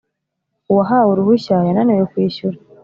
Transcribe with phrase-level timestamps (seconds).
[0.71, 2.57] Uwahawe uruhushya yananiwe kwishyura